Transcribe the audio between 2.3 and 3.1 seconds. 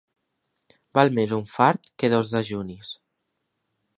dejunis.